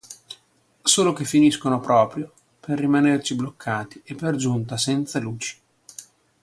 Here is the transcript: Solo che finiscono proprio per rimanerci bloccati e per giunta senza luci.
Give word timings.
Solo 0.81 1.13
che 1.13 1.25
finiscono 1.25 1.79
proprio 1.79 2.33
per 2.59 2.79
rimanerci 2.79 3.35
bloccati 3.35 4.01
e 4.03 4.15
per 4.15 4.35
giunta 4.35 4.75
senza 4.75 5.19
luci. 5.19 5.59